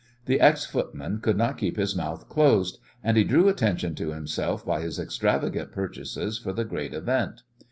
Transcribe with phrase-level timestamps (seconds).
[0.25, 4.65] The ex footman could not keep his mouth closed, and he drew attention to himself
[4.65, 7.43] by his extravagant purchases for the great event.